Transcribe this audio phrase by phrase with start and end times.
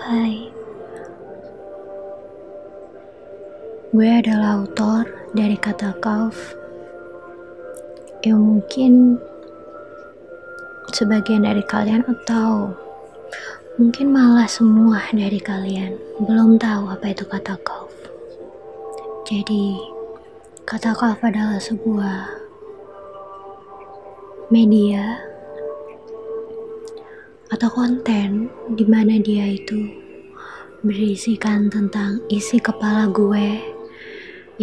[0.00, 0.48] Hai,
[3.92, 5.04] gue adalah autor
[5.36, 6.56] dari kata kauf
[8.24, 9.20] yang mungkin
[10.96, 12.72] sebagian dari kalian atau
[13.76, 17.92] mungkin malah semua dari kalian belum tahu apa itu kata kauf.
[19.28, 19.76] Jadi,
[20.64, 22.24] kata kauf adalah sebuah
[24.48, 25.29] media
[27.50, 28.46] atau konten
[28.78, 29.90] di mana dia itu
[30.86, 33.58] berisikan tentang isi kepala gue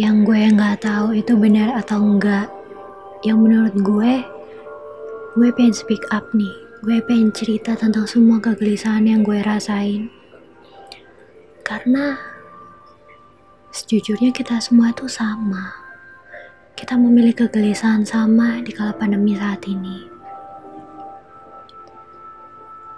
[0.00, 2.48] yang gue nggak tahu itu benar atau enggak
[3.22, 4.24] yang menurut gue
[5.38, 6.50] gue pengen speak up nih.
[6.82, 10.10] Gue pengen cerita tentang semua kegelisahan yang gue rasain.
[11.62, 12.18] Karena
[13.70, 15.74] sejujurnya kita semua tuh sama.
[16.74, 20.17] Kita memiliki kegelisahan sama di kala pandemi saat ini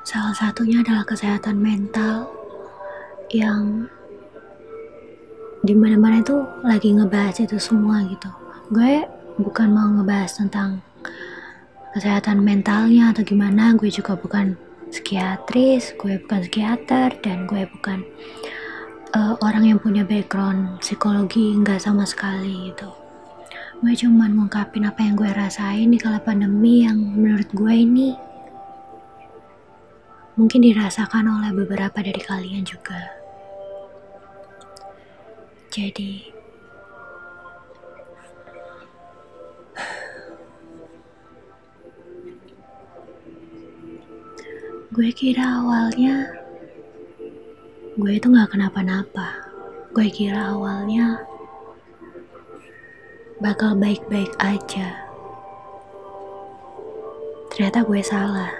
[0.01, 2.33] Salah satunya adalah kesehatan mental
[3.31, 3.87] yang
[5.61, 8.33] di mana-mana itu lagi ngebahas itu semua gitu.
[8.73, 9.05] Gue
[9.37, 10.81] bukan mau ngebahas tentang
[11.93, 13.77] kesehatan mentalnya atau gimana.
[13.77, 14.57] Gue juga bukan
[14.89, 18.01] psikiatris, gue bukan psikiater, dan gue bukan
[19.13, 22.89] uh, orang yang punya background psikologi nggak sama sekali gitu.
[23.85, 28.30] Gue cuma ngungkapin apa yang gue rasain di kala pandemi yang menurut gue ini
[30.41, 32.97] mungkin dirasakan oleh beberapa dari kalian juga.
[35.69, 36.33] Jadi,
[44.89, 46.33] gue kira awalnya
[48.01, 49.45] gue itu gak kenapa-napa.
[49.93, 51.21] Gue kira awalnya
[53.45, 55.05] bakal baik-baik aja.
[57.53, 58.60] Ternyata gue salah.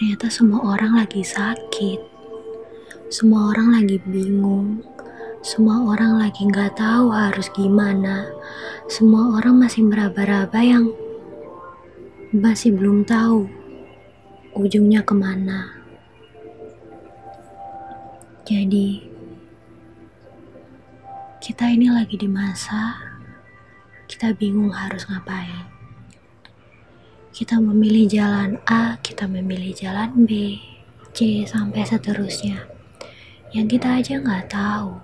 [0.00, 2.00] Ternyata semua orang lagi sakit.
[3.12, 4.80] Semua orang lagi bingung.
[5.44, 8.24] Semua orang lagi nggak tahu harus gimana.
[8.88, 10.88] Semua orang masih meraba-raba yang
[12.32, 13.44] masih belum tahu
[14.56, 15.68] ujungnya ke mana.
[18.48, 19.04] Jadi,
[21.44, 22.96] kita ini lagi di masa
[24.08, 25.69] kita bingung harus ngapain.
[27.30, 30.58] Kita memilih jalan A, kita memilih jalan B,
[31.14, 32.66] C, sampai seterusnya.
[33.54, 34.98] Yang kita aja nggak tahu.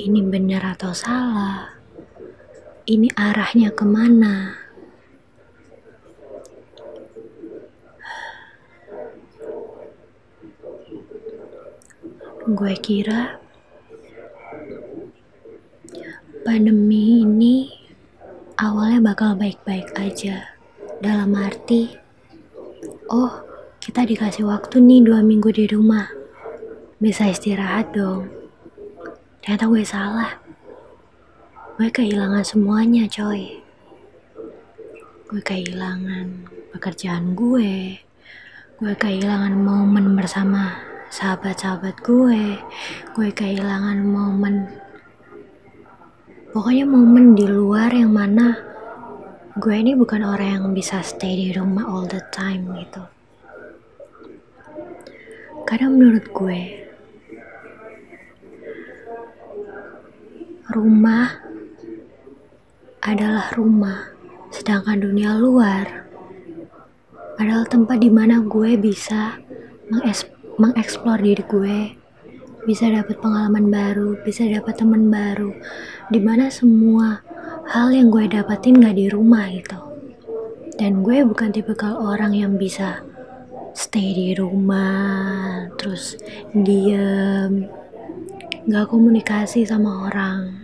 [0.00, 1.76] Ini benar atau salah.
[2.88, 4.56] Ini arahnya ke mana.
[12.48, 13.36] Gue kira
[16.40, 17.68] pandemi ini
[18.56, 20.55] awalnya bakal baik-baik aja
[21.06, 21.86] dalam arti,
[23.06, 23.30] oh
[23.78, 26.10] kita dikasih waktu nih dua minggu di rumah.
[26.98, 28.26] Bisa istirahat dong.
[29.38, 30.42] Ternyata gue salah.
[31.78, 33.62] Gue kehilangan semuanya coy.
[35.30, 38.02] Gue kehilangan pekerjaan gue.
[38.82, 40.82] Gue kehilangan momen bersama
[41.14, 42.58] sahabat-sahabat gue.
[43.14, 44.66] Gue kehilangan momen
[46.50, 48.56] pokoknya momen di luar yang mana
[49.56, 53.00] gue ini bukan orang yang bisa stay di rumah all the time gitu.
[55.64, 56.60] Karena menurut gue,
[60.76, 61.40] rumah
[63.00, 64.12] adalah rumah,
[64.52, 66.04] sedangkan dunia luar
[67.40, 69.40] adalah tempat di mana gue bisa
[70.60, 71.78] mengeksplor diri gue,
[72.68, 75.50] bisa dapat pengalaman baru, bisa dapat teman baru,
[76.12, 77.25] di mana semua
[77.66, 79.78] hal yang gue dapetin gak di rumah gitu.
[80.78, 83.02] Dan gue bukan tipikal orang yang bisa
[83.74, 86.14] stay di rumah terus
[86.54, 87.66] diem
[88.70, 90.62] gak komunikasi sama orang.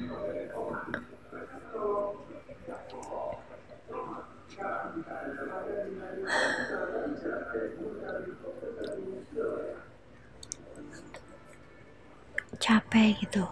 [12.63, 13.43] Capek gitu.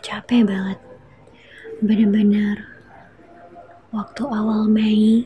[0.00, 0.80] Capek banget.
[1.84, 2.75] Bener-bener
[3.96, 5.24] waktu awal Mei.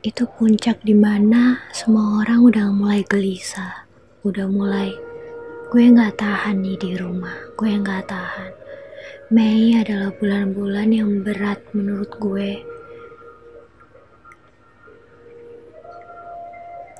[0.00, 3.84] Itu puncak di mana semua orang udah mulai gelisah.
[4.24, 4.96] Udah mulai
[5.68, 7.36] gue nggak tahan nih di rumah.
[7.52, 8.52] Gue nggak tahan.
[9.28, 12.64] Mei adalah bulan-bulan yang berat menurut gue.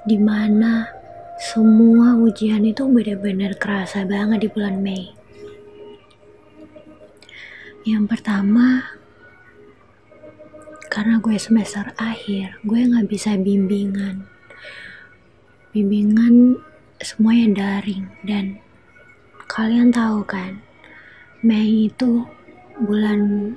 [0.05, 0.93] Di mana
[1.41, 5.22] semua ujian itu benar-benar kerasa banget di bulan Mei
[7.82, 8.94] yang pertama,
[10.87, 14.29] karena gue semester akhir gue nggak bisa bimbingan.
[15.75, 16.62] Bimbingan
[17.02, 18.06] semuanya daring.
[18.23, 18.61] Dan
[19.50, 20.62] kalian tahu kan
[21.43, 22.23] Mei itu
[22.79, 23.50] bulan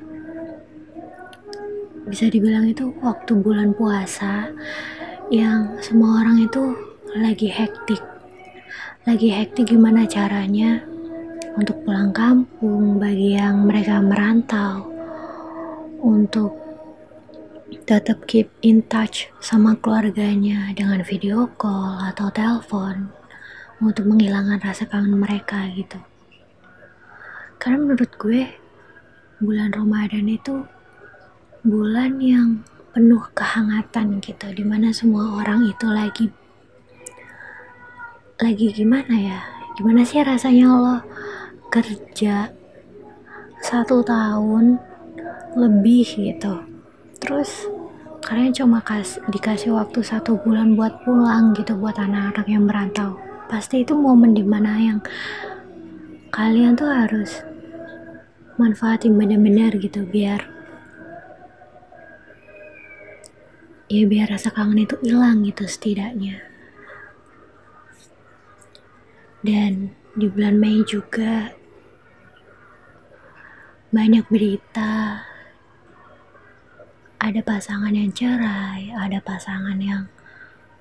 [2.09, 4.49] bisa dibilang itu waktu bulan puasa
[5.29, 6.73] yang semua orang itu
[7.13, 8.01] lagi hektik.
[9.05, 10.94] Lagi hektik gimana caranya
[11.55, 14.91] untuk pulang kampung bagi yang mereka merantau
[16.03, 16.51] untuk
[17.87, 23.07] tetap keep in touch sama keluarganya dengan video call atau telepon
[23.79, 25.99] untuk menghilangkan rasa kangen mereka gitu.
[27.55, 28.51] Karena menurut gue
[29.39, 30.67] bulan Ramadan itu
[31.63, 32.61] bulan yang
[32.91, 36.31] penuh kehangatan gitu di mana semua orang itu lagi
[38.39, 39.39] lagi gimana ya
[39.75, 40.97] gimana sih rasanya lo
[41.75, 42.55] kerja
[43.59, 44.79] satu tahun
[45.59, 46.55] lebih gitu.
[47.19, 47.67] Terus
[48.23, 53.19] kalian cuma kas, dikasih waktu satu bulan buat pulang gitu buat anak-anak yang merantau.
[53.51, 54.99] Pasti itu momen di mana yang
[56.31, 57.43] kalian tuh harus
[58.55, 60.47] manfaatin bener-bener gitu biar
[63.91, 66.39] ya biar rasa kangen itu hilang gitu setidaknya.
[69.45, 71.53] Dan di bulan Mei juga
[73.95, 75.23] banyak berita
[77.15, 80.11] ada pasangan yang cerai, ada pasangan yang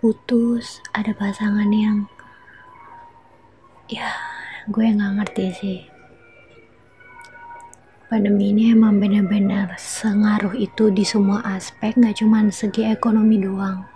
[0.03, 2.11] putus, ada pasangan yang
[3.87, 4.11] ya
[4.67, 5.81] gue nggak ngerti sih.
[8.11, 13.87] Pandemi ini emang bener-bener sengaruh itu di semua aspek, nggak cuma segi ekonomi doang,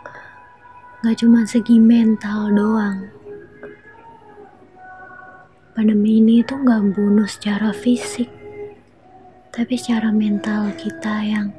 [1.03, 3.11] nggak cuma segi mental doang.
[5.75, 8.31] Pandemi ini tuh nggak bunuh secara fisik,
[9.59, 11.51] tapi secara mental kita yang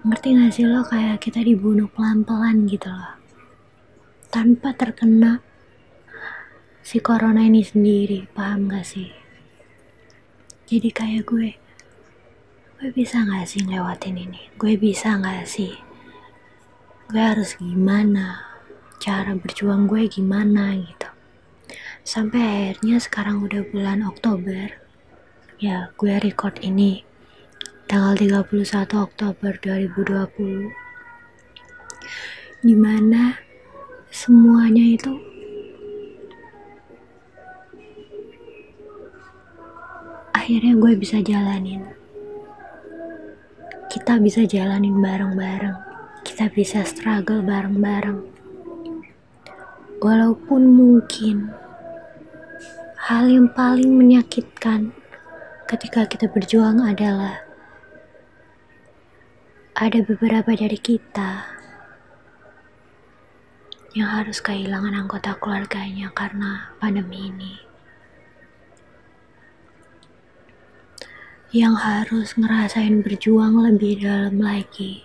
[0.00, 0.80] ngerti gak sih lo?
[0.80, 3.20] Kayak kita dibunuh pelan-pelan gitu loh.
[4.32, 5.44] Tanpa terkena
[6.80, 9.12] si corona ini sendiri paham gak sih?
[10.64, 11.52] Jadi kayak gue
[12.80, 14.48] gue bisa gak sih ngelewatin ini?
[14.56, 15.76] Gue bisa gak sih?
[17.12, 18.40] Gue harus gimana?
[18.96, 21.12] Cara berjuang gue gimana gitu?
[22.08, 24.87] Sampai akhirnya sekarang udah bulan Oktober
[25.58, 27.02] ya gue record ini
[27.90, 30.70] tanggal 31 Oktober 2020
[32.62, 33.34] di mana
[34.06, 35.18] semuanya itu
[40.48, 41.84] akhirnya gue bisa jalanin.
[43.92, 45.76] Kita bisa jalanin bareng-bareng.
[46.24, 48.24] Kita bisa struggle bareng-bareng.
[50.00, 51.52] Walaupun mungkin
[52.96, 54.97] hal yang paling menyakitkan
[55.68, 57.44] ketika kita berjuang adalah
[59.76, 61.44] ada beberapa dari kita
[63.92, 67.54] yang harus kehilangan anggota keluarganya karena pandemi ini.
[71.52, 75.04] Yang harus ngerasain berjuang lebih dalam lagi.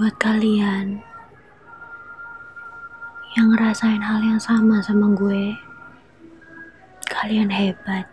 [0.00, 1.07] Buat kalian
[3.48, 5.56] ngerasain hal yang sama sama gue,
[7.08, 8.04] kalian hebat.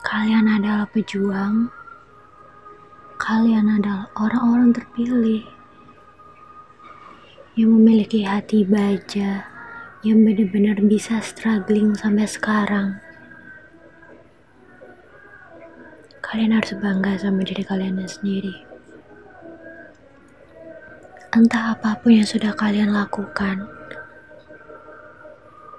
[0.00, 1.68] Kalian adalah pejuang.
[3.20, 5.44] Kalian adalah orang-orang terpilih
[7.54, 9.46] yang memiliki hati baja,
[10.02, 12.98] yang benar-benar bisa struggling sampai sekarang.
[16.24, 18.73] Kalian harus bangga sama diri kalian sendiri.
[21.34, 23.66] Entah apa pun yang sudah kalian lakukan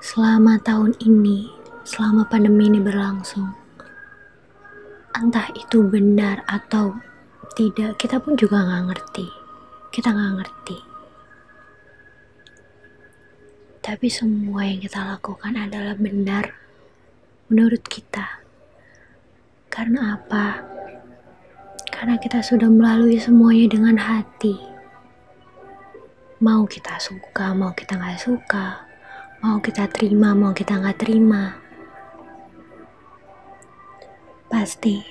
[0.04, 1.48] selama tahun ini,
[1.88, 3.56] selama pandemi ini berlangsung
[5.16, 7.00] entah itu benar atau
[7.56, 9.28] tidak kita pun juga nggak ngerti.
[9.96, 10.78] Kita nggak ngerti.
[13.80, 16.52] Tapi semua yang kita lakukan adalah benar
[17.48, 18.44] menurut kita.
[19.72, 20.68] Karena apa?
[21.88, 24.75] Karena kita sudah melalui semuanya dengan hati
[26.42, 28.84] mau kita suka mau kita nggak suka.
[29.40, 31.56] Mau kita terima mau kita nggak terima.
[34.52, 35.04] Pasti.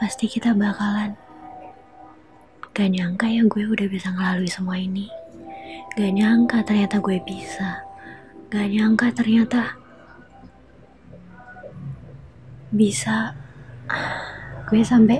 [0.00, 1.12] Pasti kita bakalan
[2.70, 5.10] Gak nyangka ya gue udah bisa ngelalui semua ini.
[5.98, 7.82] Gak nyangka ternyata gue bisa.
[8.48, 9.74] Gak nyangka ternyata
[12.70, 13.34] Bisa.
[14.70, 15.18] Gue sampai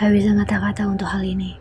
[0.00, 1.60] gak bisa kata-kata untuk hal ini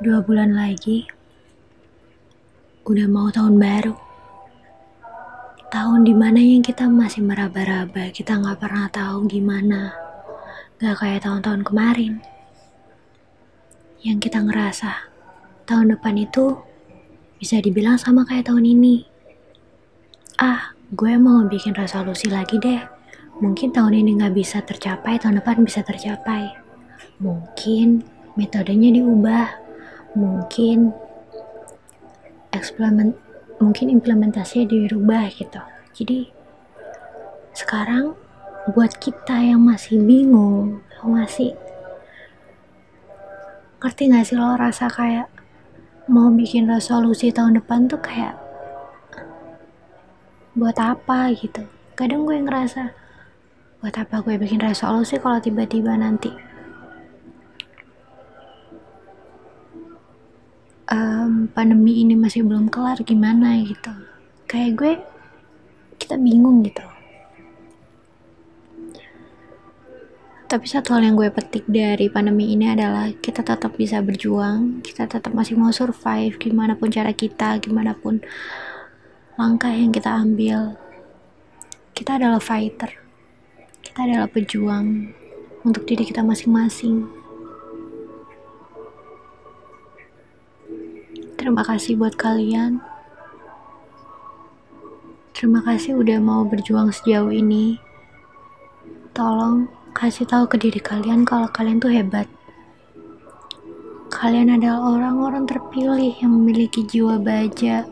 [0.00, 1.04] Dua bulan lagi
[2.84, 3.96] udah mau tahun baru.
[5.72, 9.96] Tahun di mana yang kita masih meraba-raba, kita nggak pernah tahu gimana.
[10.76, 12.20] Gak kayak tahun-tahun kemarin.
[14.04, 15.08] Yang kita ngerasa,
[15.64, 16.60] tahun depan itu
[17.40, 19.08] bisa dibilang sama kayak tahun ini.
[20.36, 22.93] Ah, gue mau bikin resolusi lagi deh.
[23.42, 26.54] Mungkin tahun ini nggak bisa tercapai, tahun depan bisa tercapai.
[27.18, 28.06] Mungkin
[28.38, 29.62] metodenya diubah.
[30.14, 30.94] Mungkin
[32.54, 33.18] eksperimen
[33.58, 35.62] mungkin implementasinya dirubah gitu
[35.94, 36.30] jadi
[37.54, 38.14] sekarang
[38.74, 41.52] buat kita yang masih bingung masih
[43.84, 45.28] ngerti gak sih lo rasa kayak
[46.08, 48.32] mau bikin resolusi tahun depan tuh kayak
[50.56, 52.96] buat apa gitu kadang gue ngerasa
[53.84, 56.32] buat apa gue bikin resolusi kalau tiba-tiba nanti?
[60.88, 63.92] Um, pandemi ini masih belum kelar gimana gitu?
[64.48, 64.92] Kayak gue
[66.00, 66.80] kita bingung gitu.
[70.48, 75.04] Tapi satu hal yang gue petik dari pandemi ini adalah kita tetap bisa berjuang kita
[75.04, 78.24] tetap masih mau survive gimana pun cara kita gimana pun
[79.36, 80.80] langkah yang kita ambil.
[81.92, 83.03] Kita adalah fighter
[83.94, 85.14] kita adalah pejuang
[85.62, 87.06] untuk diri kita masing-masing
[91.38, 92.82] Terima kasih buat kalian.
[95.30, 97.78] Terima kasih udah mau berjuang sejauh ini.
[99.14, 102.26] Tolong kasih tahu ke diri kalian kalau kalian tuh hebat.
[104.10, 107.86] Kalian adalah orang-orang terpilih yang memiliki jiwa baja,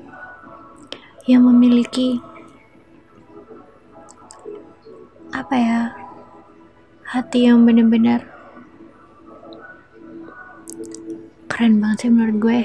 [1.31, 2.19] yang memiliki
[5.53, 5.93] apa ya,
[7.13, 8.25] hati yang benar-benar
[11.45, 12.61] keren banget sih menurut gue.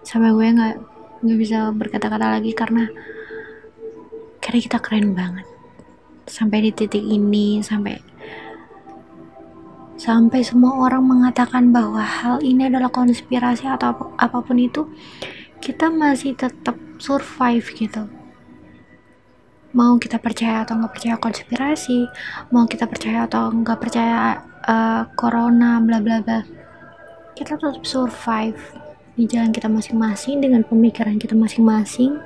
[0.00, 0.74] Sampai gue nggak
[1.20, 2.88] nggak bisa berkata-kata lagi karena
[4.40, 5.44] karena kita keren banget.
[6.24, 8.00] Sampai di titik ini sampai
[10.00, 14.88] sampai semua orang mengatakan bahwa hal ini adalah konspirasi atau ap apa pun itu
[15.60, 18.08] kita masih tetap survive gitu
[19.70, 22.10] mau kita percaya atau nggak percaya konspirasi
[22.50, 26.40] mau kita percaya atau nggak percaya uh, corona bla bla bla.
[27.38, 28.58] Kita tetap survive
[29.14, 32.18] di jalan kita masing-masing dengan pemikiran kita masing-masing.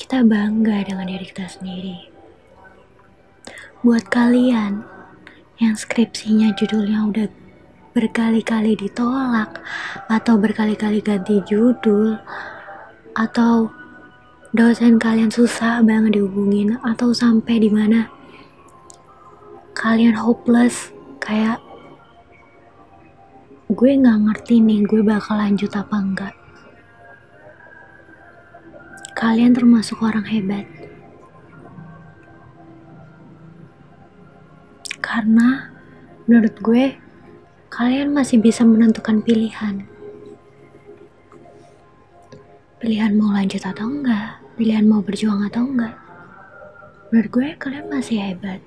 [0.00, 2.08] Kita bangga dengan diri kita sendiri.
[3.82, 4.86] Buat kalian
[5.58, 7.26] yang skripsinya judulnya udah
[7.96, 9.56] berkali-kali ditolak
[10.12, 12.20] atau berkali-kali ganti judul
[13.16, 13.72] atau
[14.52, 18.12] dosen kalian susah banget dihubungin atau sampai di mana
[19.72, 21.56] kalian hopeless kayak
[23.72, 26.34] gue nggak ngerti nih gue bakal lanjut apa enggak.
[29.16, 30.68] Kalian termasuk orang hebat.
[35.00, 35.72] Karena
[36.28, 36.84] menurut gue
[37.72, 39.95] kalian masih bisa menentukan pilihan.
[42.86, 45.98] Pilihan mau lanjut atau enggak, pilihan mau berjuang atau enggak.
[47.10, 48.62] Menurut gue kalian masih hebat.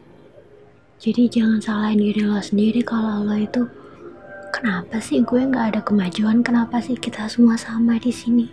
[0.99, 3.63] Jadi jangan salahin diri lo sendiri kalau lo itu
[4.51, 6.43] kenapa sih gue nggak ada kemajuan?
[6.43, 8.51] Kenapa sih kita semua sama di sini?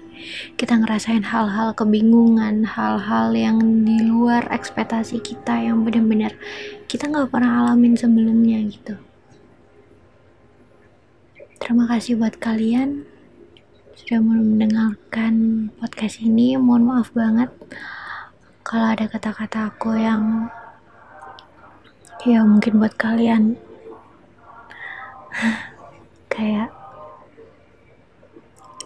[0.54, 6.38] Kita ngerasain hal-hal kebingungan hal-hal yang di luar ekspektasi kita yang benar-benar
[6.86, 8.94] kita nggak pernah alamin sebelumnya gitu.
[11.58, 13.15] Terima kasih buat kalian
[13.96, 17.48] sudah mendengarkan podcast ini mohon maaf banget
[18.60, 20.52] kalau ada kata-kata aku yang
[22.28, 23.56] ya mungkin buat kalian.
[26.32, 26.74] Kayak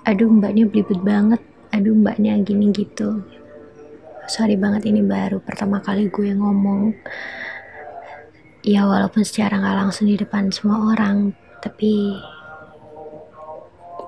[0.06, 1.42] aduh mbaknya belibet banget.
[1.74, 3.26] Aduh mbaknya gini gitu.
[4.30, 6.94] Sorry banget ini baru pertama kali gue ngomong.
[8.62, 12.14] Ya walaupun secara nggak langsung di depan semua orang tapi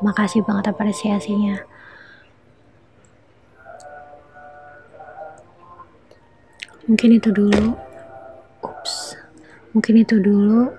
[0.02, 1.62] makasih banget apresiasinya.
[6.86, 7.78] Mungkin itu dulu.
[8.62, 9.16] Ups.
[9.72, 10.70] Mungkin itu dulu.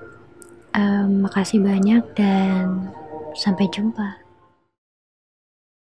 [0.74, 2.92] Um, makasih banyak dan
[3.34, 4.23] sampai jumpa.